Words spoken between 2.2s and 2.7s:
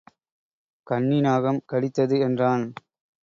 என்றான்.